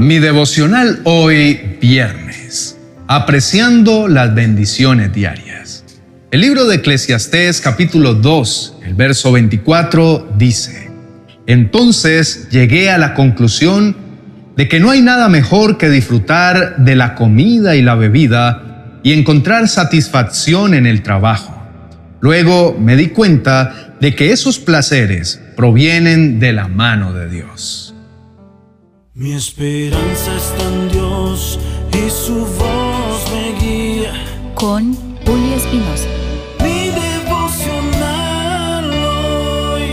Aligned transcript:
Mi 0.00 0.18
devocional 0.18 1.00
hoy 1.04 1.76
viernes, 1.78 2.78
apreciando 3.06 4.08
las 4.08 4.34
bendiciones 4.34 5.12
diarias. 5.12 5.84
El 6.30 6.40
libro 6.40 6.66
de 6.66 6.76
Eclesiastés 6.76 7.60
capítulo 7.60 8.14
2, 8.14 8.78
el 8.86 8.94
verso 8.94 9.30
24 9.30 10.32
dice, 10.38 10.90
Entonces 11.46 12.48
llegué 12.48 12.88
a 12.90 12.96
la 12.96 13.12
conclusión 13.12 13.94
de 14.56 14.68
que 14.68 14.80
no 14.80 14.90
hay 14.90 15.02
nada 15.02 15.28
mejor 15.28 15.76
que 15.76 15.90
disfrutar 15.90 16.78
de 16.78 16.96
la 16.96 17.14
comida 17.14 17.76
y 17.76 17.82
la 17.82 17.94
bebida 17.94 19.00
y 19.02 19.12
encontrar 19.12 19.68
satisfacción 19.68 20.72
en 20.72 20.86
el 20.86 21.02
trabajo. 21.02 21.62
Luego 22.22 22.74
me 22.80 22.96
di 22.96 23.08
cuenta 23.08 23.96
de 24.00 24.14
que 24.14 24.32
esos 24.32 24.58
placeres 24.58 25.42
provienen 25.56 26.40
de 26.40 26.54
la 26.54 26.68
mano 26.68 27.12
de 27.12 27.28
Dios. 27.28 27.89
Mi 29.20 29.34
esperanza 29.34 30.34
está 30.34 30.66
en 30.66 30.88
Dios 30.88 31.60
y 31.92 32.08
su 32.08 32.36
voz 32.36 33.30
me 33.30 33.52
guía. 33.60 34.14
Con 34.54 34.94
Julio 34.94 35.56
Espinosa. 35.56 36.08
Mi 36.62 36.88
devocional 36.88 38.90
hoy. 38.90 39.90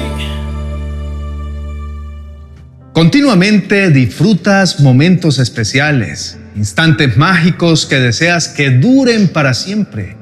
Continuamente 2.94 3.90
disfrutas 3.90 4.80
momentos 4.80 5.40
especiales, 5.40 6.38
instantes 6.55 7.18
mágicos 7.18 7.85
que 7.85 7.99
deseas 7.99 8.48
que 8.48 8.70
duren 8.70 9.27
para 9.27 9.54
siempre. 9.54 10.16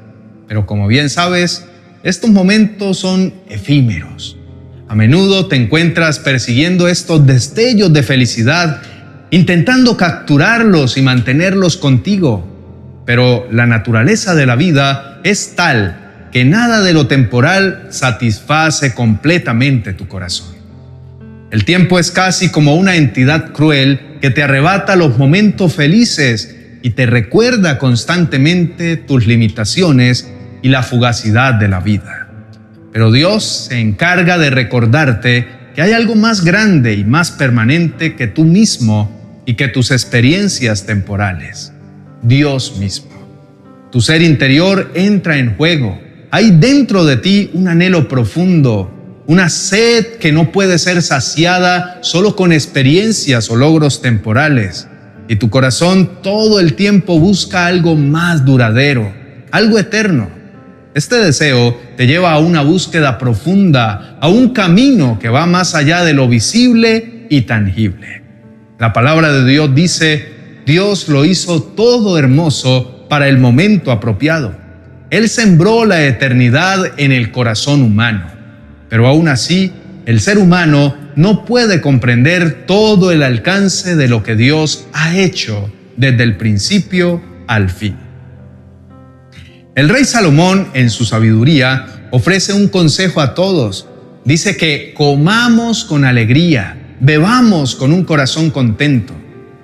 Pero 0.48 0.66
como 0.66 0.88
bien 0.88 1.10
sabes, 1.10 1.64
estos 2.02 2.30
momentos 2.30 2.98
son 2.98 3.32
efímeros. 3.48 4.36
A 4.88 4.96
menudo 4.96 5.46
te 5.46 5.54
encuentras 5.54 6.18
persiguiendo 6.18 6.88
estos 6.88 7.24
destellos 7.24 7.92
de 7.92 8.02
felicidad, 8.02 8.82
intentando 9.30 9.96
capturarlos 9.96 10.96
y 10.96 11.02
mantenerlos 11.02 11.76
contigo. 11.76 13.02
Pero 13.04 13.46
la 13.50 13.66
naturaleza 13.66 14.34
de 14.34 14.46
la 14.46 14.56
vida 14.56 15.20
es 15.24 15.54
tal 15.54 16.28
que 16.32 16.44
nada 16.44 16.82
de 16.82 16.92
lo 16.92 17.06
temporal 17.06 17.86
satisface 17.90 18.94
completamente 18.94 19.92
tu 19.92 20.08
corazón. 20.08 20.54
El 21.50 21.64
tiempo 21.64 21.98
es 21.98 22.10
casi 22.10 22.50
como 22.50 22.74
una 22.74 22.96
entidad 22.96 23.52
cruel 23.52 24.18
que 24.20 24.30
te 24.30 24.42
arrebata 24.42 24.96
los 24.96 25.16
momentos 25.16 25.74
felices 25.74 26.56
y 26.82 26.90
te 26.90 27.06
recuerda 27.06 27.78
constantemente 27.78 28.96
tus 28.96 29.26
limitaciones 29.26 30.30
y 30.62 30.68
la 30.68 30.82
fugacidad 30.82 31.54
de 31.54 31.68
la 31.68 31.80
vida. 31.80 32.28
Pero 32.92 33.12
Dios 33.12 33.66
se 33.68 33.80
encarga 33.80 34.38
de 34.38 34.50
recordarte 34.50 35.46
que 35.74 35.82
hay 35.82 35.92
algo 35.92 36.14
más 36.14 36.44
grande 36.44 36.94
y 36.94 37.04
más 37.04 37.30
permanente 37.30 38.16
que 38.16 38.26
tú 38.26 38.44
mismo 38.44 39.15
y 39.46 39.54
que 39.54 39.68
tus 39.68 39.92
experiencias 39.92 40.84
temporales. 40.84 41.72
Dios 42.22 42.76
mismo. 42.78 43.16
Tu 43.92 44.00
ser 44.00 44.20
interior 44.20 44.90
entra 44.94 45.38
en 45.38 45.56
juego. 45.56 45.98
Hay 46.30 46.50
dentro 46.50 47.04
de 47.04 47.16
ti 47.16 47.50
un 47.54 47.68
anhelo 47.68 48.08
profundo, 48.08 49.22
una 49.26 49.48
sed 49.48 50.16
que 50.16 50.32
no 50.32 50.52
puede 50.52 50.78
ser 50.78 51.00
saciada 51.00 52.00
solo 52.02 52.36
con 52.36 52.52
experiencias 52.52 53.48
o 53.48 53.56
logros 53.56 54.02
temporales. 54.02 54.88
Y 55.28 55.36
tu 55.36 55.48
corazón 55.48 56.22
todo 56.22 56.60
el 56.60 56.74
tiempo 56.74 57.18
busca 57.18 57.66
algo 57.66 57.94
más 57.94 58.44
duradero, 58.44 59.12
algo 59.52 59.78
eterno. 59.78 60.28
Este 60.94 61.16
deseo 61.16 61.78
te 61.96 62.06
lleva 62.06 62.32
a 62.32 62.38
una 62.38 62.62
búsqueda 62.62 63.18
profunda, 63.18 64.16
a 64.20 64.28
un 64.28 64.50
camino 64.50 65.18
que 65.20 65.28
va 65.28 65.46
más 65.46 65.74
allá 65.74 66.04
de 66.04 66.14
lo 66.14 66.28
visible 66.28 67.26
y 67.28 67.42
tangible. 67.42 68.25
La 68.78 68.92
palabra 68.92 69.32
de 69.32 69.50
Dios 69.50 69.74
dice, 69.74 70.34
Dios 70.66 71.08
lo 71.08 71.24
hizo 71.24 71.62
todo 71.62 72.18
hermoso 72.18 73.06
para 73.08 73.28
el 73.28 73.38
momento 73.38 73.90
apropiado. 73.90 74.54
Él 75.08 75.30
sembró 75.30 75.86
la 75.86 76.04
eternidad 76.04 76.92
en 76.98 77.10
el 77.10 77.30
corazón 77.30 77.80
humano, 77.82 78.26
pero 78.90 79.06
aún 79.06 79.28
así 79.28 79.72
el 80.04 80.20
ser 80.20 80.36
humano 80.36 80.94
no 81.16 81.46
puede 81.46 81.80
comprender 81.80 82.66
todo 82.66 83.12
el 83.12 83.22
alcance 83.22 83.96
de 83.96 84.08
lo 84.08 84.22
que 84.22 84.36
Dios 84.36 84.86
ha 84.92 85.16
hecho 85.16 85.72
desde 85.96 86.22
el 86.24 86.36
principio 86.36 87.22
al 87.46 87.70
fin. 87.70 87.96
El 89.74 89.88
rey 89.88 90.04
Salomón, 90.04 90.68
en 90.74 90.90
su 90.90 91.06
sabiduría, 91.06 92.08
ofrece 92.10 92.52
un 92.52 92.68
consejo 92.68 93.20
a 93.22 93.34
todos. 93.34 93.88
Dice 94.24 94.56
que 94.56 94.92
comamos 94.94 95.84
con 95.84 96.04
alegría, 96.04 96.76
bebamos 97.00 97.74
con 97.74 97.92
un 97.92 98.04
corazón 98.04 98.50
contento, 98.50 99.12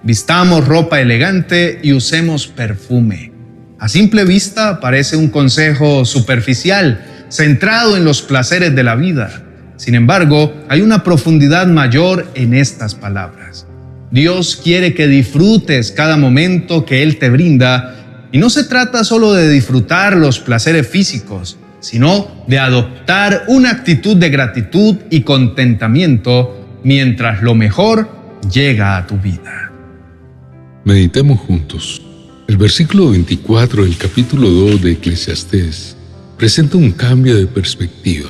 vistamos 0.03 0.67
ropa 0.67 1.01
elegante 1.01 1.81
y 1.83 1.93
usemos 1.93 2.47
perfume. 2.47 3.33
A 3.79 3.89
simple 3.89 4.25
vista 4.25 4.81
parece 4.81 5.17
un 5.17 5.29
consejo 5.29 6.05
superficial, 6.05 7.05
centrado 7.29 7.97
en 7.97 8.05
los 8.05 8.23
placeres 8.23 8.75
de 8.75 8.83
la 8.83 8.95
vida. 8.95 9.43
Sin 9.77 9.95
embargo, 9.95 10.55
hay 10.69 10.83
una 10.83 11.03
profundidad 11.03 11.67
mayor 11.67 12.29
en 12.35 12.55
estas 12.55 12.95
palabras. 12.95 13.67
Dios 14.11 14.61
quiere 14.63 14.95
que 14.95 15.09
disfrutes 15.09 15.91
cada 15.91 16.17
momento 16.17 16.85
que 16.85 17.03
Él 17.03 17.19
te 17.19 17.31
brinda 17.31 18.29
y 18.31 18.39
no 18.39 18.51
se 18.51 18.65
trata 18.65 19.05
solo 19.05 19.33
de 19.33 19.49
disfrutar 19.49 20.17
los 20.17 20.39
placeres 20.39 20.87
físicos, 20.87 21.59
sino 21.81 22.45
de 22.47 22.59
adoptar 22.59 23.45
una 23.49 23.71
actitud 23.71 24.17
de 24.17 24.31
gratitud 24.31 24.97
y 25.11 25.23
contentamiento 25.23 26.62
mientras 26.85 27.43
lo 27.43 27.55
mejor 27.55 28.09
llega 28.53 28.97
a 28.97 29.07
tu 29.07 29.17
vida. 29.19 29.71
Meditemos 30.85 31.39
juntos. 31.41 32.03
El 32.49 32.57
versículo 32.57 33.11
24 33.11 33.85
del 33.85 33.97
capítulo 33.97 34.51
2 34.51 34.83
de 34.83 34.93
Eclesiastés 34.93 35.97
presenta 36.37 36.77
un 36.77 36.91
cambio 36.91 37.37
de 37.37 37.47
perspectiva. 37.47 38.29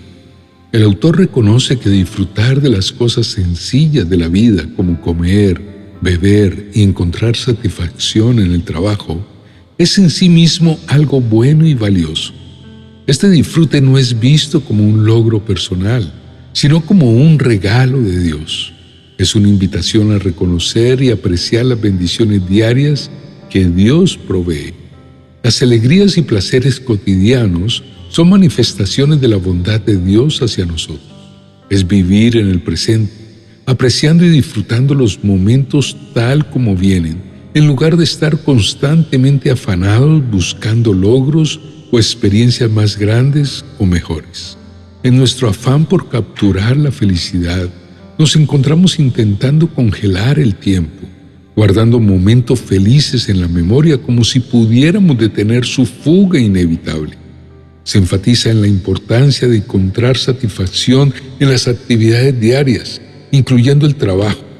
El 0.71 0.83
autor 0.85 1.19
reconoce 1.19 1.79
que 1.79 1.91
disfrutar 1.91 2.61
de 2.61 2.71
las 2.71 2.93
cosas 2.93 3.27
sencillas 3.27 4.09
de 4.09 4.17
la 4.17 4.29
vida, 4.29 4.65
como 4.77 5.01
comer, 5.01 5.61
beber 6.01 6.71
y 6.75 6.83
encontrar 6.83 7.37
satisfacción 7.37 8.39
en 8.39 8.53
el 8.53 8.65
trabajo, 8.65 9.27
es 9.79 9.99
en 9.99 10.11
sí 10.11 10.29
mismo 10.29 10.79
algo 10.87 11.21
bueno 11.21 11.67
y 11.67 11.75
valioso. 11.75 12.33
Este 13.07 13.29
disfrute 13.29 13.81
no 13.81 13.99
es 13.99 14.19
visto 14.19 14.61
como 14.61 14.85
un 14.85 15.05
logro 15.05 15.45
personal, 15.45 16.22
sino 16.53 16.85
como 16.85 17.11
un 17.11 17.39
regalo 17.39 18.01
de 18.01 18.21
Dios. 18.21 18.73
Es 19.19 19.35
una 19.35 19.49
invitación 19.49 20.13
a 20.13 20.19
reconocer 20.19 21.03
y 21.03 21.11
apreciar 21.11 21.67
las 21.67 21.81
bendiciones 21.81 22.49
diarias 22.49 23.11
que 23.51 23.65
Dios 23.67 24.17
provee. 24.17 24.75
Las 25.43 25.63
alegrías 25.63 26.17
y 26.19 26.23
placeres 26.23 26.81
cotidianos 26.81 27.83
son 28.09 28.31
manifestaciones 28.31 29.21
de 29.21 29.29
la 29.29 29.37
bondad 29.37 29.81
de 29.81 29.97
Dios 29.97 30.41
hacia 30.43 30.67
nosotros. 30.67 31.13
Es 31.71 31.87
vivir 31.87 32.37
en 32.37 32.49
el 32.49 32.61
presente, 32.61 33.13
apreciando 33.67 34.25
y 34.25 34.29
disfrutando 34.29 34.95
los 34.95 35.23
momentos 35.25 35.97
tal 36.15 36.49
como 36.51 36.77
vienen 36.77 37.33
en 37.55 37.67
lugar 37.67 37.97
de 37.97 38.05
estar 38.05 38.39
constantemente 38.39 39.51
afanados 39.51 40.23
buscando 40.31 40.93
logros 40.93 41.61
o 41.91 41.99
experiencias 41.99 42.71
más 42.71 42.97
grandes 42.97 43.65
o 43.79 43.85
mejores. 43.85 44.57
En 45.03 45.17
nuestro 45.17 45.49
afán 45.49 45.85
por 45.85 46.09
capturar 46.09 46.77
la 46.77 46.93
felicidad, 46.93 47.69
nos 48.19 48.37
encontramos 48.37 48.99
intentando 48.99 49.67
congelar 49.69 50.39
el 50.39 50.55
tiempo, 50.55 51.07
guardando 51.57 51.99
momentos 51.99 52.61
felices 52.61 53.29
en 53.29 53.41
la 53.41 53.49
memoria 53.49 53.99
como 53.99 54.23
si 54.23 54.41
pudiéramos 54.41 55.19
detener 55.19 55.65
su 55.65 55.87
fuga 55.87 56.39
inevitable. 56.39 57.19
Se 57.85 57.99
enfatiza 57.99 58.51
en 58.51 58.61
la 58.61 58.69
importancia 58.69 59.49
de 59.49 59.57
encontrar 59.57 60.17
satisfacción 60.17 61.13
en 61.41 61.51
las 61.51 61.67
actividades 61.67 62.39
diarias, 62.39 63.01
incluyendo 63.33 63.87
el 63.87 63.97
trabajo, 63.97 64.53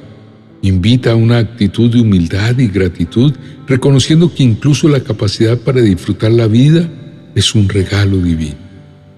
Invita 0.63 1.11
a 1.11 1.15
una 1.15 1.39
actitud 1.39 1.91
de 1.91 1.99
humildad 1.99 2.57
y 2.57 2.69
gratitud, 2.69 3.33
reconociendo 3.67 4.33
que 4.33 4.43
incluso 4.43 4.87
la 4.87 5.01
capacidad 5.01 5.57
para 5.57 5.81
disfrutar 5.81 6.31
la 6.31 6.47
vida 6.47 6.89
es 7.35 7.53
un 7.53 7.67
regalo 7.67 8.15
divino. 8.15 8.55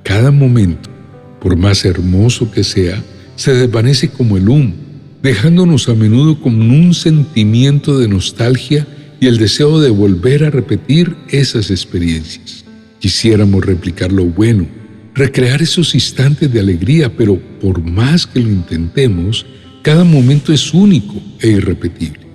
Cada 0.02 0.32
momento, 0.32 0.90
por 1.46 1.58
más 1.58 1.86
hermoso 1.86 2.50
que 2.50 2.64
sea, 2.64 3.04
se 3.36 3.54
desvanece 3.54 4.10
como 4.10 4.36
el 4.36 4.50
humo, 4.50 4.74
dejándonos 5.22 5.88
a 5.88 5.94
menudo 5.94 6.42
con 6.42 6.60
un 6.72 6.96
sentimiento 6.96 8.00
de 8.00 8.08
nostalgia 8.08 8.88
y 9.20 9.28
el 9.28 9.38
deseo 9.38 9.80
de 9.80 9.92
volver 9.92 10.44
a 10.44 10.50
repetir 10.50 11.16
esas 11.30 11.70
experiencias. 11.70 12.66
Quisiéramos 12.98 13.64
replicar 13.64 14.12
lo 14.12 14.26
bueno, 14.26 14.66
recrear 15.14 15.62
esos 15.62 15.94
instantes 15.94 16.52
de 16.52 16.62
alegría, 16.62 17.16
pero 17.16 17.40
por 17.62 17.80
más 17.80 18.26
que 18.26 18.40
lo 18.40 18.50
intentemos, 18.50 19.46
cada 19.84 20.04
momento 20.04 20.52
es 20.52 20.74
único 20.74 21.14
e 21.42 21.50
irrepetible. 21.50 22.26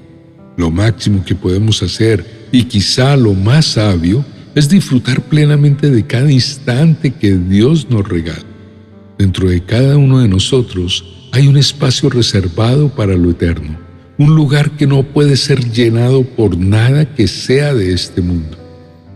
Lo 0.57 0.71
máximo 0.71 1.25
que 1.25 1.35
podemos 1.35 1.83
hacer, 1.83 2.25
y 2.53 2.63
quizá 2.63 3.17
lo 3.17 3.35
más 3.35 3.73
sabio, 3.73 4.25
es 4.55 4.69
disfrutar 4.69 5.21
plenamente 5.23 5.91
de 5.91 6.07
cada 6.07 6.31
instante 6.31 7.11
que 7.11 7.37
Dios 7.37 7.91
nos 7.91 8.09
regala. 8.09 8.50
Dentro 9.21 9.51
de 9.51 9.63
cada 9.63 9.99
uno 9.99 10.21
de 10.21 10.29
nosotros 10.29 11.05
hay 11.33 11.47
un 11.47 11.59
espacio 11.59 12.09
reservado 12.09 12.89
para 12.89 13.15
lo 13.19 13.33
eterno, 13.33 13.79
un 14.17 14.35
lugar 14.35 14.79
que 14.79 14.87
no 14.87 15.03
puede 15.03 15.37
ser 15.37 15.63
llenado 15.71 16.25
por 16.25 16.57
nada 16.57 17.05
que 17.05 17.29
sea 17.29 17.75
de 17.75 17.93
este 17.93 18.23
mundo. 18.23 18.57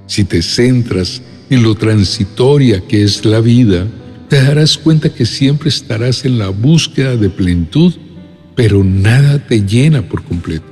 Si 0.07 0.25
te 0.25 0.43
centras 0.43 1.23
en 1.49 1.63
lo 1.63 1.75
transitoria 1.75 2.87
que 2.87 3.03
es 3.03 3.25
la 3.25 3.41
vida, 3.41 3.87
te 4.29 4.43
darás 4.43 4.77
cuenta 4.77 5.09
que 5.09 5.25
siempre 5.25 5.71
estarás 5.71 6.27
en 6.27 6.39
la 6.39 6.51
búsqueda 6.51 7.17
de 7.17 7.31
plenitud, 7.31 7.95
pero 8.55 8.85
nada 8.85 9.39
te 9.39 9.65
llena 9.65 10.07
por 10.07 10.23
completo. 10.23 10.67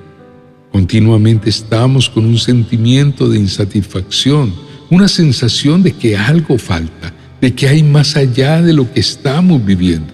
Continuamente 0.70 1.48
estamos 1.48 2.10
con 2.10 2.26
un 2.26 2.36
sentimiento 2.36 3.30
de 3.30 3.38
insatisfacción, 3.38 4.52
una 4.90 5.08
sensación 5.08 5.82
de 5.82 5.92
que 5.92 6.18
algo 6.18 6.58
falta, 6.58 7.14
de 7.42 7.52
que 7.52 7.66
hay 7.68 7.82
más 7.82 8.16
allá 8.16 8.62
de 8.62 8.72
lo 8.72 8.90
que 8.90 9.00
estamos 9.00 9.62
viviendo. 9.62 10.12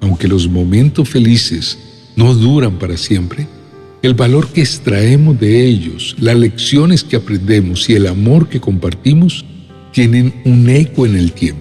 Aunque 0.00 0.26
los 0.26 0.48
momentos 0.48 1.06
felices 1.06 1.78
no 2.16 2.34
duran 2.34 2.78
para 2.78 2.96
siempre, 2.96 3.46
el 4.00 4.14
valor 4.14 4.48
que 4.48 4.62
extraemos 4.62 5.38
de 5.38 5.66
ellos, 5.66 6.16
las 6.18 6.34
lecciones 6.34 7.04
que 7.04 7.16
aprendemos 7.16 7.90
y 7.90 7.92
el 7.92 8.06
amor 8.06 8.48
que 8.48 8.58
compartimos 8.58 9.44
tienen 9.92 10.32
un 10.46 10.68
eco 10.70 11.04
en 11.04 11.16
el 11.16 11.32
tiempo. 11.32 11.60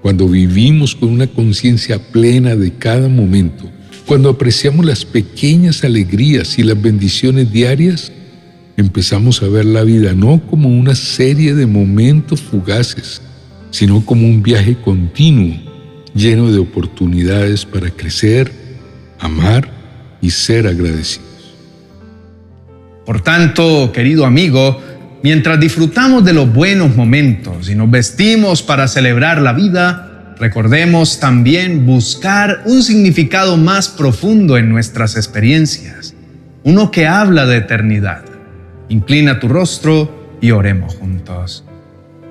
Cuando 0.00 0.26
vivimos 0.26 0.94
con 0.94 1.10
una 1.10 1.26
conciencia 1.26 1.98
plena 1.98 2.56
de 2.56 2.72
cada 2.72 3.08
momento, 3.08 3.70
cuando 4.06 4.30
apreciamos 4.30 4.86
las 4.86 5.04
pequeñas 5.04 5.84
alegrías 5.84 6.58
y 6.58 6.62
las 6.62 6.80
bendiciones 6.80 7.52
diarias, 7.52 8.10
empezamos 8.78 9.42
a 9.42 9.48
ver 9.48 9.66
la 9.66 9.82
vida 9.82 10.14
no 10.14 10.40
como 10.46 10.70
una 10.70 10.94
serie 10.94 11.54
de 11.54 11.66
momentos 11.66 12.40
fugaces, 12.40 13.20
sino 13.74 14.06
como 14.06 14.28
un 14.28 14.40
viaje 14.40 14.76
continuo, 14.76 15.56
lleno 16.14 16.52
de 16.52 16.60
oportunidades 16.60 17.66
para 17.66 17.90
crecer, 17.90 18.52
amar 19.18 19.68
y 20.20 20.30
ser 20.30 20.68
agradecidos. 20.68 21.56
Por 23.04 23.20
tanto, 23.20 23.90
querido 23.90 24.26
amigo, 24.26 24.80
mientras 25.24 25.58
disfrutamos 25.58 26.24
de 26.24 26.34
los 26.34 26.52
buenos 26.52 26.94
momentos 26.94 27.68
y 27.68 27.74
nos 27.74 27.90
vestimos 27.90 28.62
para 28.62 28.86
celebrar 28.86 29.42
la 29.42 29.52
vida, 29.52 30.36
recordemos 30.38 31.18
también 31.18 31.84
buscar 31.84 32.62
un 32.66 32.80
significado 32.80 33.56
más 33.56 33.88
profundo 33.88 34.56
en 34.56 34.68
nuestras 34.68 35.16
experiencias, 35.16 36.14
uno 36.62 36.92
que 36.92 37.08
habla 37.08 37.44
de 37.46 37.56
eternidad. 37.56 38.22
Inclina 38.88 39.40
tu 39.40 39.48
rostro 39.48 40.36
y 40.40 40.52
oremos 40.52 40.94
juntos. 40.94 41.64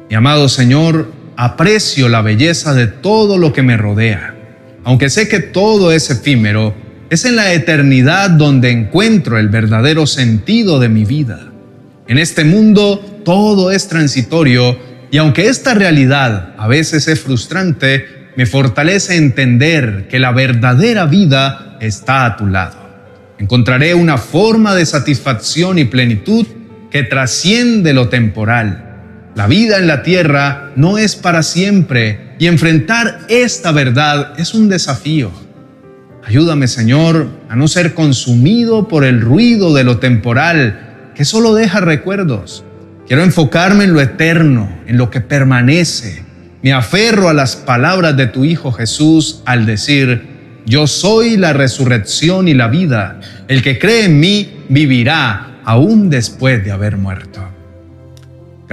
Mi 0.09 0.15
amado 0.15 0.47
Señor, 0.47 1.22
aprecio 1.35 2.09
la 2.09 2.21
belleza 2.21 2.73
de 2.73 2.87
todo 2.87 3.37
lo 3.37 3.53
que 3.53 3.63
me 3.63 3.77
rodea. 3.77 4.35
Aunque 4.83 5.09
sé 5.09 5.27
que 5.27 5.39
todo 5.39 5.91
es 5.91 6.09
efímero, 6.09 6.75
es 7.09 7.25
en 7.25 7.35
la 7.35 7.53
eternidad 7.53 8.29
donde 8.31 8.71
encuentro 8.71 9.37
el 9.37 9.49
verdadero 9.49 10.07
sentido 10.07 10.79
de 10.79 10.89
mi 10.89 11.05
vida. 11.05 11.51
En 12.07 12.17
este 12.17 12.43
mundo 12.43 13.21
todo 13.23 13.71
es 13.71 13.87
transitorio 13.87 14.77
y 15.11 15.17
aunque 15.17 15.47
esta 15.47 15.73
realidad 15.73 16.55
a 16.57 16.67
veces 16.67 17.07
es 17.07 17.21
frustrante, 17.21 18.31
me 18.35 18.45
fortalece 18.45 19.15
entender 19.15 20.07
que 20.09 20.19
la 20.19 20.31
verdadera 20.31 21.05
vida 21.05 21.77
está 21.79 22.25
a 22.25 22.35
tu 22.35 22.47
lado. 22.47 22.77
Encontraré 23.37 23.93
una 23.93 24.17
forma 24.17 24.73
de 24.73 24.85
satisfacción 24.85 25.77
y 25.77 25.85
plenitud 25.85 26.47
que 26.89 27.03
trasciende 27.03 27.93
lo 27.93 28.09
temporal. 28.09 28.82
La 29.35 29.47
vida 29.47 29.79
en 29.79 29.87
la 29.87 30.03
tierra 30.03 30.71
no 30.75 30.97
es 30.97 31.15
para 31.15 31.43
siempre 31.43 32.35
y 32.39 32.47
enfrentar 32.47 33.19
esta 33.29 33.71
verdad 33.71 34.33
es 34.37 34.53
un 34.53 34.69
desafío. 34.69 35.31
Ayúdame, 36.23 36.67
Señor, 36.67 37.27
a 37.49 37.55
no 37.55 37.67
ser 37.67 37.93
consumido 37.93 38.87
por 38.87 39.03
el 39.03 39.21
ruido 39.21 39.73
de 39.73 39.83
lo 39.83 39.97
temporal 39.97 41.11
que 41.15 41.25
solo 41.25 41.53
deja 41.53 41.79
recuerdos 41.79 42.63
Quiero 43.07 43.23
enfocarme 43.23 43.83
en 43.83 43.93
lo 43.93 43.99
eterno, 43.99 44.69
en 44.87 44.97
lo 44.97 45.09
que 45.09 45.19
permanece. 45.19 46.23
Me 46.61 46.71
aferro 46.71 47.27
a 47.27 47.33
las 47.33 47.57
palabras 47.57 48.15
de 48.15 48.27
tu 48.27 48.45
Hijo 48.45 48.71
Jesús 48.71 49.43
al 49.45 49.65
decir, 49.65 50.61
yo 50.65 50.87
soy 50.87 51.35
la 51.35 51.51
resurrección 51.51 52.47
y 52.47 52.53
la 52.53 52.69
vida. 52.69 53.19
El 53.49 53.61
que 53.61 53.77
cree 53.77 54.05
en 54.05 54.21
mí 54.21 54.63
vivirá 54.69 55.59
aún 55.65 56.09
después 56.09 56.63
de 56.63 56.71
haber 56.71 56.95
muerto. 56.95 57.52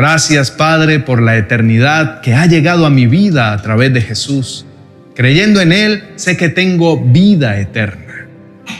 Gracias 0.00 0.50
Padre 0.50 0.98
por 1.00 1.20
la 1.20 1.36
eternidad 1.36 2.22
que 2.22 2.32
ha 2.32 2.46
llegado 2.46 2.86
a 2.86 2.90
mi 2.90 3.04
vida 3.06 3.52
a 3.52 3.60
través 3.60 3.92
de 3.92 4.00
Jesús. 4.00 4.64
Creyendo 5.14 5.60
en 5.60 5.72
Él, 5.72 6.04
sé 6.16 6.38
que 6.38 6.48
tengo 6.48 6.98
vida 6.98 7.60
eterna. 7.60 8.26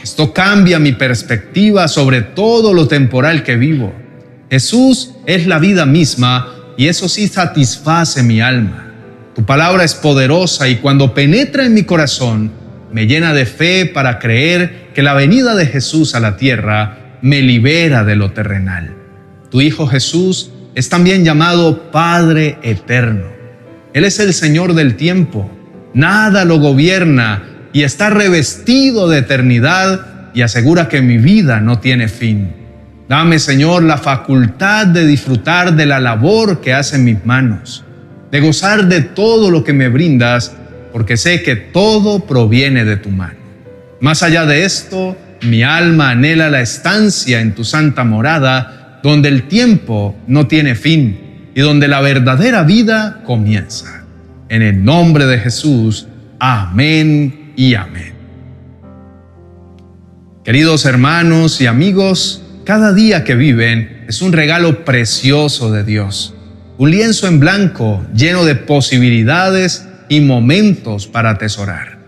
Esto 0.03 0.33
cambia 0.33 0.79
mi 0.79 0.93
perspectiva 0.93 1.89
sobre 1.89 2.23
todo 2.23 2.73
lo 2.73 2.89
temporal 2.89 3.43
que 3.43 3.57
vivo. 3.57 3.93
Jesús 4.51 5.11
es 5.27 5.47
la 5.47 5.59
vida 5.59 5.85
misma 5.85 6.55
y 6.79 6.89
eso 6.89 7.07
sí 7.07 7.29
satisface 7.29 8.23
mi 8.23 8.41
alma. 8.41 8.91
Tu 9.35 9.45
palabra 9.45 9.85
es 9.85 9.95
poderosa 9.95 10.71
y 10.71 10.77
cuando 10.77 11.13
penetra 11.13 11.67
en 11.67 11.75
mi 11.75 11.83
corazón, 11.83 12.51
me 12.95 13.07
llena 13.07 13.35
de 13.35 13.45
fe 13.45 13.85
para 13.85 14.19
creer 14.19 14.89
que 14.95 15.03
la 15.03 15.13
venida 15.13 15.55
de 15.55 15.67
Jesús 15.67 16.15
a 16.15 16.21
la 16.21 16.39
tierra 16.39 17.19
me 17.21 17.43
libera 17.43 18.05
de 18.05 18.17
lo 18.17 18.33
terrenal. 18.33 18.97
Tu 19.51 19.61
Hijo 19.61 19.87
Jesús 19.87 20.53
es 20.75 20.89
también 20.89 21.25
llamado 21.25 21.91
Padre 21.91 22.59
Eterno. 22.63 23.27
Él 23.93 24.05
es 24.05 24.21
el 24.21 24.33
Señor 24.33 24.75
del 24.75 24.97
tiempo. 24.97 25.51
Nada 25.95 26.45
lo 26.45 26.59
gobierna 26.59 27.43
y 27.73 27.83
está 27.83 28.11
revestido 28.11 29.09
de 29.09 29.19
eternidad 29.19 30.31
y 30.35 30.43
asegura 30.43 30.89
que 30.89 31.03
mi 31.03 31.19
vida 31.19 31.61
no 31.61 31.81
tiene 31.81 32.09
fin. 32.09 32.53
Dame, 33.09 33.41
Señor, 33.41 33.83
la 33.83 33.99
facultad 33.99 34.87
de 34.87 35.05
disfrutar 35.05 35.75
de 35.75 35.87
la 35.87 35.99
labor 35.99 36.61
que 36.61 36.73
hacen 36.73 37.05
mis 37.05 37.25
manos, 37.27 37.85
de 38.31 38.41
gozar 38.41 38.87
de 38.87 39.01
todo 39.01 39.51
lo 39.51 39.65
que 39.65 39.73
me 39.73 39.89
brindas, 39.89 40.55
porque 40.93 41.17
sé 41.17 41.43
que 41.43 41.57
todo 41.57 42.21
proviene 42.21 42.85
de 42.85 42.97
tu 42.97 43.11
mano. 43.11 43.41
Más 44.01 44.23
allá 44.23 44.47
de 44.47 44.65
esto, 44.65 45.17
mi 45.43 45.65
alma 45.65 46.11
anhela 46.11 46.51
la 46.51 46.61
estancia 46.61 47.41
en 47.41 47.55
tu 47.55 47.65
santa 47.65 48.05
morada, 48.05 48.80
donde 49.03 49.29
el 49.29 49.49
tiempo 49.49 50.17
no 50.27 50.47
tiene 50.47 50.75
fin 50.75 51.51
y 51.55 51.61
donde 51.61 51.89
la 51.89 52.01
verdadera 52.01 52.63
vida 52.63 53.23
comienza. 53.25 54.05
En 54.49 54.63
el 54.63 54.85
nombre 54.85 55.27
de 55.27 55.39
Jesús, 55.39 56.07
amén 56.39 57.53
y 57.57 57.75
amén. 57.75 58.15
Queridos 60.45 60.85
hermanos 60.87 61.61
y 61.61 61.67
amigos, 61.67 62.43
cada 62.65 62.93
día 62.93 63.25
que 63.25 63.35
viven 63.35 64.05
es 64.09 64.23
un 64.23 64.33
regalo 64.33 64.85
precioso 64.85 65.71
de 65.71 65.85
Dios, 65.85 66.35
un 66.79 66.91
lienzo 66.91 67.29
en 67.29 67.41
blanco 67.41 68.05
lleno 68.15 68.45
de 68.45 68.55
posibilidades 68.55 69.87
y 70.09 70.21
momentos 70.21 71.07
para 71.07 71.31
atesorar. 71.31 71.99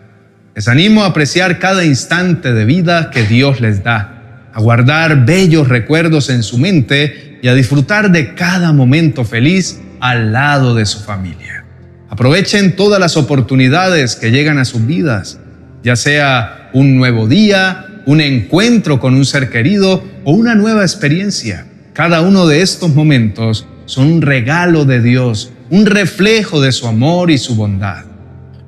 Les 0.54 0.68
animo 0.68 1.04
a 1.04 1.06
apreciar 1.06 1.58
cada 1.58 1.84
instante 1.84 2.52
de 2.52 2.64
vida 2.64 3.10
que 3.10 3.22
Dios 3.22 3.60
les 3.60 3.82
da, 3.82 4.21
a 4.52 4.60
guardar 4.60 5.24
bellos 5.24 5.68
recuerdos 5.68 6.30
en 6.30 6.42
su 6.42 6.58
mente 6.58 7.38
y 7.42 7.48
a 7.48 7.54
disfrutar 7.54 8.10
de 8.10 8.34
cada 8.34 8.72
momento 8.72 9.24
feliz 9.24 9.80
al 10.00 10.32
lado 10.32 10.74
de 10.74 10.86
su 10.86 11.00
familia. 11.00 11.64
Aprovechen 12.08 12.76
todas 12.76 13.00
las 13.00 13.16
oportunidades 13.16 14.16
que 14.16 14.30
llegan 14.30 14.58
a 14.58 14.64
sus 14.64 14.86
vidas, 14.86 15.38
ya 15.82 15.96
sea 15.96 16.70
un 16.72 16.96
nuevo 16.96 17.26
día, 17.26 18.02
un 18.06 18.20
encuentro 18.20 19.00
con 19.00 19.14
un 19.14 19.24
ser 19.24 19.48
querido 19.48 20.04
o 20.24 20.32
una 20.32 20.54
nueva 20.54 20.82
experiencia. 20.82 21.66
Cada 21.94 22.20
uno 22.20 22.46
de 22.46 22.62
estos 22.62 22.94
momentos 22.94 23.66
son 23.86 24.06
un 24.06 24.22
regalo 24.22 24.84
de 24.84 25.00
Dios, 25.00 25.52
un 25.70 25.86
reflejo 25.86 26.60
de 26.60 26.72
su 26.72 26.86
amor 26.86 27.30
y 27.30 27.38
su 27.38 27.54
bondad. 27.54 28.04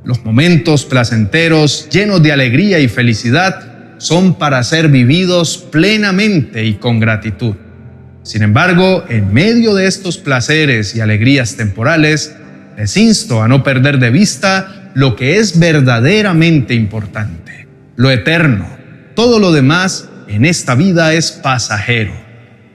Los 0.05 0.25
momentos 0.25 0.85
placenteros, 0.85 1.89
llenos 1.91 2.23
de 2.23 2.33
alegría 2.33 2.79
y 2.79 2.89
felicidad, 2.89 3.74
son 3.99 4.35
para 4.35 4.63
ser 4.63 4.89
vividos 4.89 5.59
plenamente 5.71 6.65
y 6.65 6.75
con 6.75 7.01
gratitud. 7.01 7.55
Sin 8.23 8.43
embargo, 8.43 9.05
en 9.09 9.33
medio 9.33 9.75
de 9.75 9.87
estos 9.87 10.19
placeres 10.19 10.95
y 10.95 11.01
alegrías 11.01 11.57
temporales, 11.57 12.35
les 12.77 12.97
insto 12.97 13.43
a 13.43 13.49
no 13.49 13.63
perder 13.63 13.99
de 13.99 14.11
vista 14.11 14.91
lo 14.95 15.17
que 15.17 15.39
es 15.39 15.59
verdaderamente 15.59 16.75
importante, 16.75 17.67
lo 17.97 18.11
eterno, 18.11 18.67
todo 19.15 19.39
lo 19.39 19.53
demás 19.53 20.09
en 20.29 20.45
esta 20.45 20.75
vida 20.75 21.13
es 21.13 21.33
pasajero, 21.33 22.13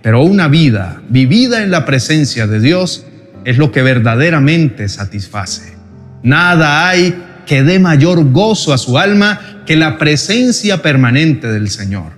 pero 0.02 0.22
una 0.22 0.48
vida 0.48 1.02
vivida 1.10 1.64
en 1.64 1.72
la 1.72 1.86
presencia 1.86 2.48
de 2.48 2.60
Dios 2.60 3.06
es 3.46 3.58
lo 3.58 3.72
que 3.72 3.82
verdaderamente 3.82 4.88
satisface. 4.88 5.74
Nada 6.22 6.88
hay 6.88 7.16
que 7.50 7.64
dé 7.64 7.80
mayor 7.80 8.32
gozo 8.32 8.74
a 8.74 8.78
su 8.78 9.00
alma 9.00 9.64
que 9.66 9.76
la 9.76 9.98
presencia 9.98 10.84
permanente 10.84 11.48
del 11.48 11.72
Señor. 11.72 12.12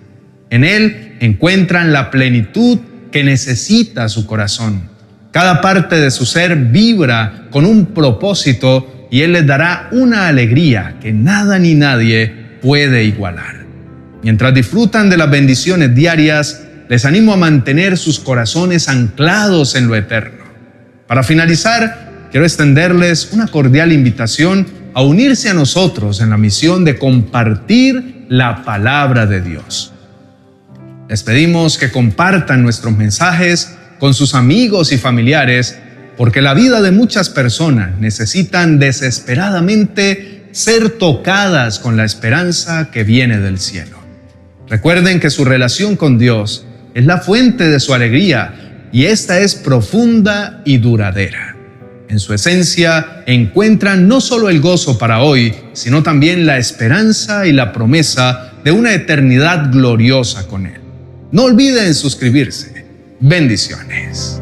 En 0.49 0.65
Él 0.65 1.15
encuentran 1.21 1.93
la 1.93 2.11
plenitud 2.11 2.79
que 3.13 3.23
necesita 3.23 4.09
su 4.09 4.27
corazón. 4.27 4.89
Cada 5.31 5.61
parte 5.61 5.95
de 6.01 6.11
su 6.11 6.25
ser 6.25 6.57
vibra 6.57 7.47
con 7.49 7.65
un 7.65 7.85
propósito 7.85 9.07
y 9.09 9.21
Él 9.21 9.31
les 9.31 9.47
dará 9.47 9.87
una 9.93 10.27
alegría 10.27 10.97
que 11.01 11.13
nada 11.13 11.57
ni 11.59 11.75
nadie 11.75 12.59
puede 12.61 13.05
igualar. 13.05 13.65
Mientras 14.23 14.53
disfrutan 14.53 15.09
de 15.09 15.15
las 15.15 15.31
bendiciones 15.31 15.95
diarias, 15.95 16.63
les 16.89 17.05
animo 17.05 17.31
a 17.31 17.37
mantener 17.37 17.97
sus 17.97 18.19
corazones 18.19 18.89
anclados 18.89 19.75
en 19.75 19.87
lo 19.87 19.95
eterno. 19.95 20.43
Para 21.07 21.23
finalizar, 21.23 22.27
quiero 22.31 22.45
extenderles 22.45 23.29
una 23.31 23.47
cordial 23.47 23.93
invitación 23.93 24.80
a 24.93 25.01
unirse 25.01 25.49
a 25.49 25.53
nosotros 25.53 26.21
en 26.21 26.29
la 26.29 26.37
misión 26.37 26.83
de 26.83 26.97
compartir 26.97 28.25
la 28.29 28.63
palabra 28.63 29.25
de 29.25 29.41
Dios. 29.41 29.93
Les 31.09 31.23
pedimos 31.23 31.77
que 31.77 31.91
compartan 31.91 32.63
nuestros 32.63 32.95
mensajes 32.95 33.75
con 33.99 34.13
sus 34.13 34.33
amigos 34.33 34.91
y 34.91 34.97
familiares, 34.97 35.77
porque 36.17 36.41
la 36.41 36.53
vida 36.53 36.81
de 36.81 36.91
muchas 36.91 37.29
personas 37.29 37.99
necesitan 37.99 38.79
desesperadamente 38.79 40.47
ser 40.51 40.89
tocadas 40.91 41.79
con 41.79 41.97
la 41.97 42.05
esperanza 42.05 42.91
que 42.91 43.03
viene 43.03 43.39
del 43.39 43.59
cielo. 43.59 43.97
Recuerden 44.69 45.19
que 45.19 45.29
su 45.29 45.45
relación 45.45 45.95
con 45.95 46.17
Dios 46.17 46.65
es 46.93 47.05
la 47.05 47.17
fuente 47.17 47.67
de 47.67 47.79
su 47.79 47.93
alegría 47.93 48.87
y 48.91 49.05
esta 49.05 49.39
es 49.39 49.55
profunda 49.55 50.61
y 50.65 50.77
duradera. 50.77 51.50
En 52.11 52.19
su 52.19 52.33
esencia 52.33 53.23
encuentran 53.25 54.09
no 54.09 54.19
solo 54.19 54.49
el 54.49 54.59
gozo 54.59 54.97
para 54.97 55.21
hoy, 55.21 55.55
sino 55.71 56.03
también 56.03 56.45
la 56.45 56.57
esperanza 56.57 57.47
y 57.47 57.53
la 57.53 57.71
promesa 57.71 58.51
de 58.65 58.73
una 58.73 58.93
eternidad 58.93 59.71
gloriosa 59.71 60.45
con 60.45 60.65
Él. 60.65 60.81
No 61.31 61.43
olviden 61.43 61.95
suscribirse. 61.95 62.85
Bendiciones. 63.21 64.41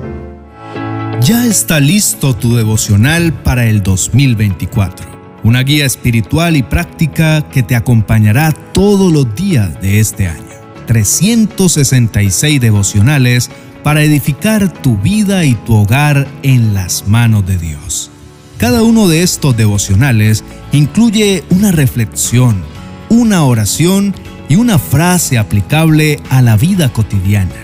Ya 1.21 1.45
está 1.45 1.79
listo 1.79 2.35
tu 2.35 2.55
devocional 2.55 3.33
para 3.33 3.67
el 3.67 3.83
2024. 3.83 5.39
Una 5.43 5.61
guía 5.61 5.85
espiritual 5.85 6.55
y 6.55 6.63
práctica 6.63 7.47
que 7.51 7.61
te 7.61 7.75
acompañará 7.75 8.51
todos 8.73 9.13
los 9.13 9.35
días 9.35 9.79
de 9.79 9.99
este 9.99 10.25
año. 10.25 10.43
366 10.87 12.59
devocionales 12.59 13.51
para 13.83 14.03
edificar 14.03 14.71
tu 14.71 14.97
vida 14.97 15.45
y 15.45 15.55
tu 15.55 15.75
hogar 15.75 16.27
en 16.43 16.73
las 16.73 17.07
manos 17.07 17.45
de 17.45 17.57
Dios. 17.57 18.11
Cada 18.57 18.83
uno 18.83 19.07
de 19.07 19.23
estos 19.23 19.55
devocionales 19.55 20.43
incluye 20.71 21.43
una 21.49 21.71
reflexión, 21.71 22.61
una 23.09 23.43
oración 23.43 24.13
y 24.49 24.55
una 24.55 24.79
frase 24.79 25.37
aplicable 25.37 26.19
a 26.29 26.41
la 26.41 26.57
vida 26.57 26.91
cotidiana 26.91 27.55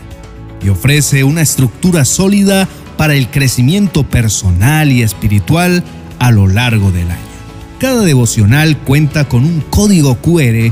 y 0.64 0.70
ofrece 0.70 1.24
una 1.24 1.42
estructura 1.42 2.06
sólida 2.06 2.68
para 2.98 3.16
el 3.16 3.30
crecimiento 3.30 4.04
personal 4.04 4.92
y 4.92 5.02
espiritual 5.02 5.84
a 6.20 6.32
lo 6.32 6.48
largo 6.48 6.92
del 6.92 7.12
año. 7.12 7.20
Cada 7.80 8.04
devocional 8.04 8.78
cuenta 8.78 9.28
con 9.28 9.44
un 9.44 9.62
código 9.70 10.16
QR 10.16 10.72